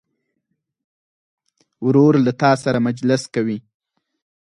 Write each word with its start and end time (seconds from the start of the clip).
ورور 1.85 2.13
له 2.25 2.31
تا 2.41 2.51
سره 2.63 2.77
مجلس 2.87 3.21
کوي. 3.35 3.57